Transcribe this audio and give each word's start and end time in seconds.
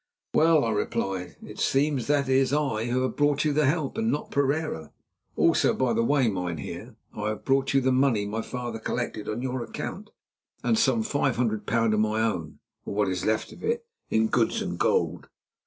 "Well," 0.33 0.65
I 0.65 0.71
replied, 0.71 1.35
"it 1.43 1.59
seems 1.59 2.07
that 2.07 2.27
it 2.27 2.33
is 2.33 2.51
I 2.53 2.85
who 2.85 3.03
have 3.03 3.15
brought 3.15 3.45
you 3.45 3.53
the 3.53 3.67
help, 3.67 3.99
and 3.99 4.11
not 4.11 4.31
Pereira. 4.31 4.91
Also, 5.35 5.75
by 5.75 5.93
the 5.93 6.03
way, 6.03 6.27
mynheer, 6.27 6.95
I 7.13 7.27
have 7.29 7.45
brought 7.45 7.75
you 7.75 7.81
the 7.81 7.91
money 7.91 8.25
my 8.25 8.41
father 8.41 8.79
collected 8.79 9.29
on 9.29 9.43
your 9.43 9.61
account, 9.61 10.09
and 10.63 10.75
some 10.75 11.03
£500 11.03 11.93
of 11.93 11.99
my 11.99 12.19
own, 12.19 12.57
or 12.83 12.95
what 12.95 13.09
is 13.09 13.25
left 13.25 13.51
of 13.51 13.63
it, 13.63 13.85
in 14.09 14.27
goods 14.29 14.59
and 14.59 14.79
gold. 14.79 15.27